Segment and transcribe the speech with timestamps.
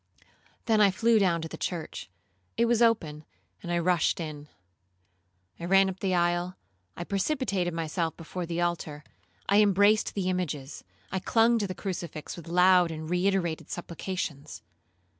[0.65, 2.09] Then I flew down to the church;
[2.57, 3.23] it was open,
[3.61, 4.47] and I rushed in.
[5.59, 6.55] I ran up the aisle,
[6.97, 9.03] I precipitated myself before the altar,
[9.47, 14.63] I embraced the images, I clung to the crucifix with loud and reiterated supplications.